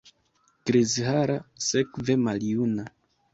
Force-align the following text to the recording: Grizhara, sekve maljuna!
Grizhara, 0.69 1.35
sekve 1.67 2.17
maljuna! 2.23 2.89